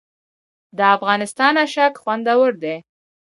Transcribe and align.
د 0.77 0.79
افغانستان 0.95 1.53
اشک 1.63 1.93
خوندور 2.03 2.51
دي 2.63 2.75